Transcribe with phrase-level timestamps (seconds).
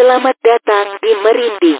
[0.00, 1.76] Selamat datang di Merinding.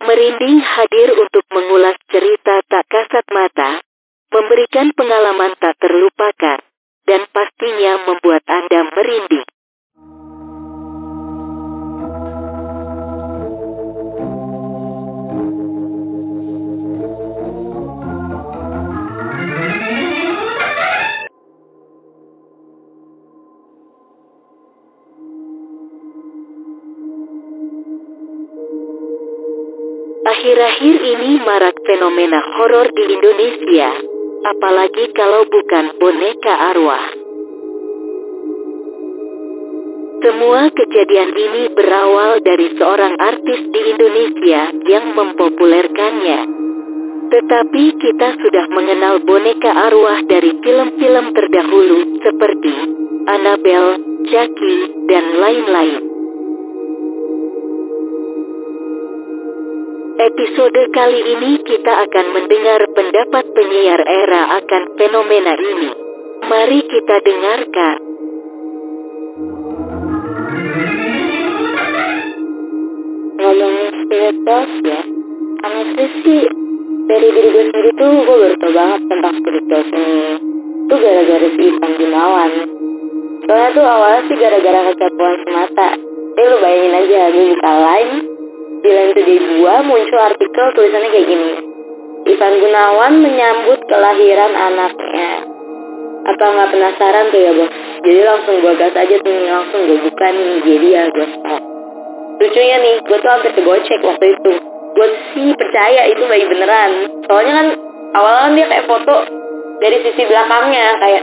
[0.00, 3.84] Merinding hadir untuk mengulas cerita tak kasat mata,
[4.32, 6.64] memberikan pengalaman tak terlupakan,
[7.04, 9.44] dan pastinya membuat Anda merinding.
[30.38, 33.90] Akhir-akhir ini marak fenomena horor di Indonesia,
[34.46, 37.10] apalagi kalau bukan boneka arwah.
[40.22, 46.40] Semua kejadian ini berawal dari seorang artis di Indonesia yang mempopulerkannya.
[47.34, 52.74] Tetapi kita sudah mengenal boneka arwah dari film-film terdahulu seperti
[53.26, 56.07] Annabelle, Chucky, dan lain-lain.
[60.18, 65.90] Episode kali ini kita akan mendengar pendapat penyiar era akan fenomena ini.
[66.42, 67.98] Mari kita dengarkan.
[73.38, 75.00] ngomongin spirit box ya
[76.26, 76.42] sih
[77.06, 80.18] dari diri gue sendiri tuh gue baru tau banget tentang spirit box ini
[80.90, 82.52] tuh gara-gara si Ivan Gunawan
[83.46, 86.07] soalnya tuh awalnya sih gara-gara kecapuan semata
[89.08, 91.52] line today gue muncul artikel tulisannya kayak gini.
[92.28, 95.30] Ivan Gunawan menyambut kelahiran anaknya.
[96.28, 97.72] Apa nggak penasaran tuh ya bos?
[98.04, 101.62] Jadi langsung gue gas aja tuh langsung gue buka nih jadi ya gue stop
[102.38, 104.52] lucunya nih gue tuh hampir kegocek waktu itu.
[104.92, 106.92] Gue sih percaya itu bayi beneran.
[107.24, 107.66] Soalnya kan
[108.12, 109.16] awalnya kan dia kayak foto
[109.80, 111.22] dari sisi belakangnya kayak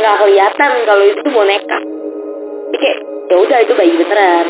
[0.00, 1.78] nggak kelihatan kalau itu boneka.
[2.72, 4.46] Jadi kayak ya udah itu bayi beneran.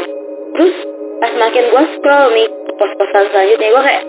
[0.55, 4.05] Terus pas makin gue scroll nih pos-posan selanjutnya gue kayak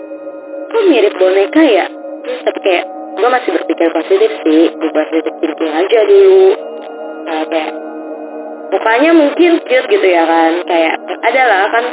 [0.70, 1.86] kok mirip boneka ya?
[2.46, 2.84] Tapi kayak
[3.18, 6.46] gue masih berpikir positif sih gue positif thinking aja dulu.
[7.26, 7.72] Nah, kayak
[8.70, 10.52] mukanya mungkin cute gitu ya kan?
[10.64, 10.94] Kayak
[11.26, 11.84] ada lah kan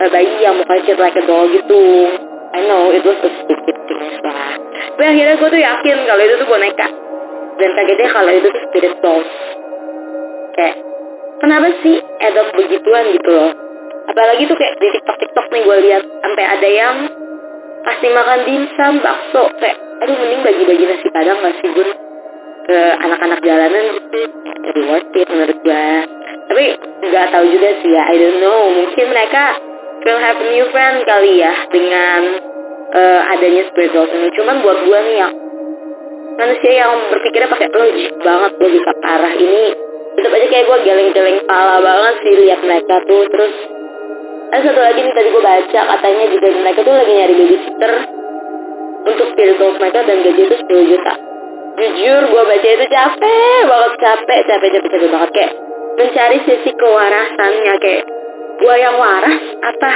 [0.00, 1.84] eh, bayi yang mukanya cute like a doll gitu.
[2.52, 4.60] I know it was a stupid things lah
[4.92, 6.86] tapi akhirnya gue tuh yakin kalau itu tuh boneka.
[7.56, 9.32] Dan kagetnya kalau itu tuh spirit dolls
[10.52, 10.76] kayak
[11.40, 13.50] kenapa sih adopt begituan gitu loh
[14.10, 16.96] apalagi tuh kayak di tiktok tiktok nih gue lihat sampai ada yang
[17.82, 19.42] kasih makan dimsum bakso.
[19.58, 21.90] Kayak aduh mending bagi-bagi nasi padang gak sih gun
[22.66, 23.86] ke anak-anak jalanan.
[24.62, 25.86] Lebih worth it menurut gue
[26.52, 26.68] tapi
[27.08, 28.60] nggak tahu juga sih ya I don't know.
[28.76, 29.56] Mungkin mereka
[30.04, 32.20] will have a new friend kali ya dengan
[32.92, 34.28] uh, adanya spiritual ini.
[34.36, 35.32] Cuman buat gue nih yang
[36.36, 39.64] manusia yang berpikirnya pakai logik banget logika parah ini
[40.12, 43.24] tetap aja kayak gue geleng-geleng pala banget sih lihat mereka tuh.
[43.32, 43.54] Terus
[44.52, 47.92] ada satu lagi nih tadi gue baca katanya juga mereka tuh lagi nyari babysitter
[49.02, 51.12] untuk spiritual mereka dan gaji itu 10 juta.
[51.72, 55.30] Jujur gue baca itu capek banget capek capek capek capek banget.
[55.32, 55.52] Kayak
[55.96, 58.02] mencari sisi kewarasannya kayak
[58.60, 59.92] gue yang waras apa?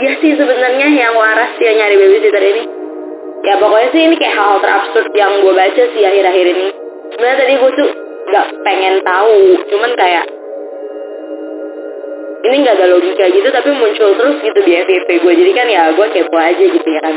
[0.00, 2.64] Dia sih sebenarnya yang waras yang nyari babysitter ini.
[3.44, 6.68] Ya pokoknya sih ini kayak hal-hal terabsurd yang gue baca sih akhir-akhir ini.
[7.12, 7.88] Sebenarnya tadi gue tuh
[8.26, 9.36] nggak pengen tahu
[9.70, 10.24] cuman kayak
[12.46, 15.32] ini nggak ada logika gitu tapi muncul terus gitu di FYP gue.
[15.34, 17.14] Jadi kan ya gue kepo aja gitu ya kan.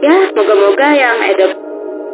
[0.00, 1.46] Ya moga-moga yang ada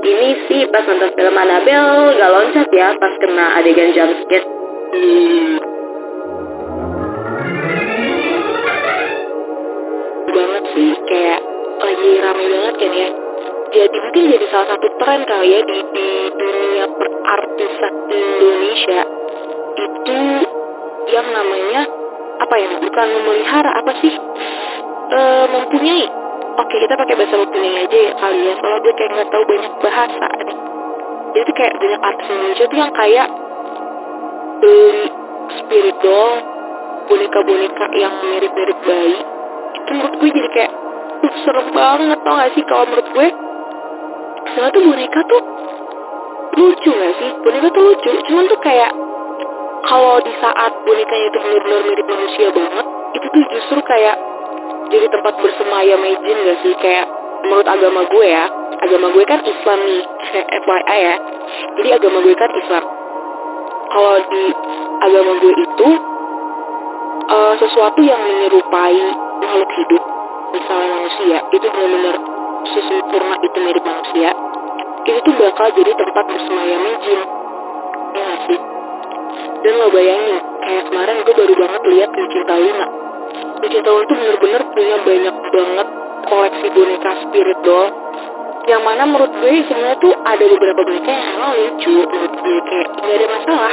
[0.01, 4.47] ini sih pas nonton film Annabelle gak loncat ya pas kena adegan jumpscare
[4.97, 5.57] hmm.
[10.31, 11.41] banget sih kayak
[11.81, 13.09] lagi rame banget kan ya.
[13.71, 16.09] Jadi mungkin jadi salah satu tren kali ya di, di
[21.11, 21.83] yang namanya
[22.41, 24.15] apa ya bukan memelihara apa sih?
[25.11, 26.07] E, mempunyai.
[26.61, 29.75] Oke kita pakai bahasa mempunyai aja ya kali ya soalnya gue kayak nggak tahu banyak
[29.81, 30.29] bahasa
[31.31, 33.29] jadi kayak banyak artis Indonesia tuh yang kayak
[34.61, 35.07] beli
[35.63, 36.35] spirit doll
[37.07, 39.19] boneka-boneka yang mirip-mirip bayi.
[39.79, 40.73] Itu menurut gue jadi kayak
[41.23, 42.65] uh, serem banget tau gak sih?
[42.67, 43.29] Kalau menurut gue
[44.51, 45.43] soalnya tuh boneka tuh
[46.59, 47.31] lucu gak sih?
[47.47, 48.93] Boneka tuh lucu cuman tuh kayak
[49.91, 52.87] kalau di saat bonekanya itu benar-benar mirip manusia banget
[53.19, 54.17] itu tuh justru kayak
[54.91, 56.75] jadi tempat bersemayam jin gak sih?
[56.79, 57.07] Kayak
[57.43, 58.47] menurut agama gue ya
[58.81, 60.03] agama gue kan Islam nih
[60.63, 61.17] FYI ya.
[61.75, 62.85] Jadi agama gue kan Islam.
[63.91, 64.45] Kalau di
[65.03, 65.89] agama gue itu
[67.31, 68.99] uh, sesuatu yang menyerupai
[69.43, 70.03] makhluk hidup
[70.51, 72.17] misalnya manusia itu benar-benar
[72.75, 74.31] sesempurna itu mirip manusia
[75.07, 77.21] itu tuh bakal jadi tempat bersemayam jin
[78.15, 78.80] ya sih
[79.61, 82.87] dan lo bayangin kayak kemarin gue baru banget lihat pencinta lima
[83.71, 85.89] cinta tuh bener-bener punya banyak banget
[86.27, 87.89] koleksi boneka spirit doll.
[88.69, 92.89] Yang mana menurut gue sebenarnya tuh ada beberapa boneka yang emang lucu menurut gue kayak
[92.93, 93.73] nggak ada masalah.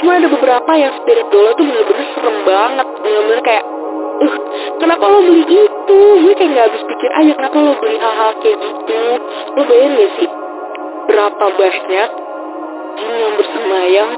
[0.00, 3.64] Cuma ada beberapa yang spirit doll tuh bener-bener serem banget bener-bener kayak
[4.22, 4.34] uh
[4.80, 6.00] kenapa lo beli itu?
[6.22, 9.00] Gue kayak nggak habis pikir aja kenapa lo beli hal-hal kayak gitu?
[9.52, 10.28] Lo bayangin gak sih
[11.02, 12.10] berapa banyak
[12.92, 14.08] jin yang bersemayam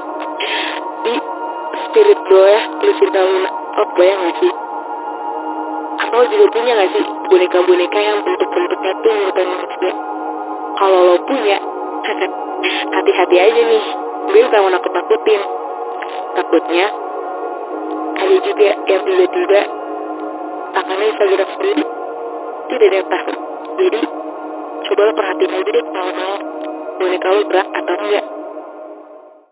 [1.95, 4.51] spirit doll ya lu cinta Luna oh bayang gak sih?
[5.95, 9.93] Atau juga punya gak sih boneka-boneka yang bentuk-bentuknya tuh menurut manusia
[10.75, 11.57] kalau lo punya
[12.99, 13.85] hati-hati aja nih.
[14.27, 15.41] Gue bukan mau nakut-nakutin.
[16.35, 16.85] Takutnya
[18.19, 19.61] ada juga yang tiba-tiba
[20.75, 21.83] tangannya bisa gerak sendiri
[22.67, 23.33] tidak ada yang tahu
[23.75, 24.01] jadi
[24.85, 26.35] coba lo perhatiin aja deh kalau mau
[26.99, 28.25] boneka lo berat atau enggak